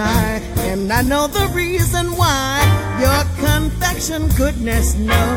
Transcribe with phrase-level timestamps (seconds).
[0.00, 2.62] And I know the reason why
[3.00, 5.27] your confection goodness knows.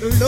[0.00, 0.27] இருளோ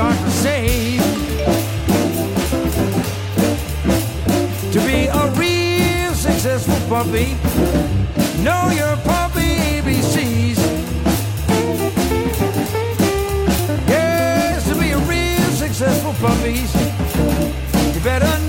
[0.00, 1.02] Got to save.
[4.72, 7.36] To be a real successful puppy,
[8.42, 10.58] know your puppy ABCs.
[13.86, 16.72] Yes, to be a real successful puppies,
[17.94, 18.39] you better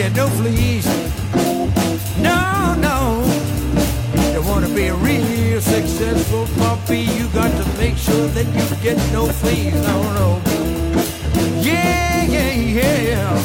[0.00, 0.86] get no fleas.
[2.22, 3.22] No, no.
[4.32, 8.96] You wanna be a real successful puppy, you got to make sure that you get
[9.12, 9.74] no fleas.
[9.74, 10.40] No, no.
[11.60, 13.38] Yeah, yeah, yeah.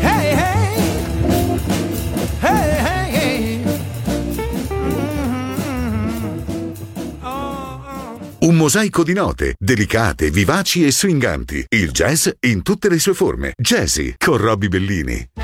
[0.00, 0.74] Hey, hey.
[2.40, 3.64] Hey, hey, hey.
[7.22, 8.18] Oh, oh.
[8.40, 11.64] Un mosaico di note, delicate, vivaci e swinganti.
[11.68, 13.52] Il jazz in tutte le sue forme.
[13.56, 15.43] Jazzy con Robbie Bellini.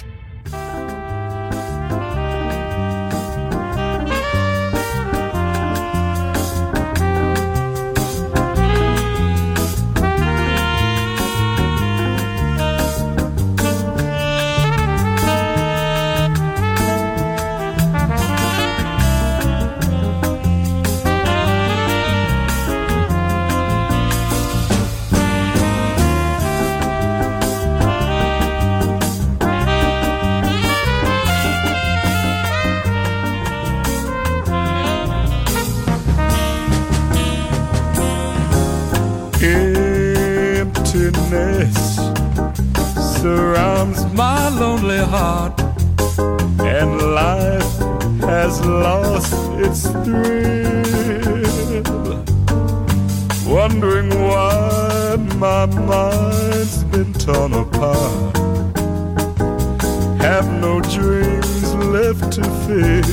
[62.13, 63.09] Left to fill,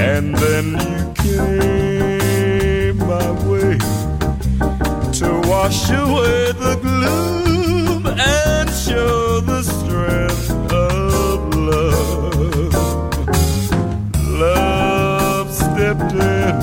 [0.00, 3.78] and then you came my way
[5.12, 12.74] to wash away the gloom and show the strength of love.
[14.28, 16.54] Love stepped in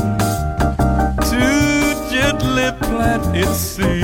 [1.29, 1.43] to
[2.11, 3.98] gently plant its seed,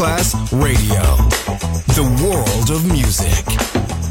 [0.00, 1.28] Class Radio.
[1.92, 3.44] The World of Music.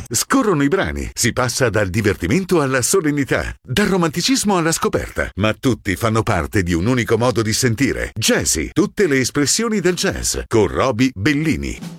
[0.07, 5.95] Scorrono i brani, si passa dal divertimento alla solennità, dal romanticismo alla scoperta, ma tutti
[5.95, 8.11] fanno parte di un unico modo di sentire.
[8.13, 11.98] Jazzy, tutte le espressioni del jazz, con Roby Bellini.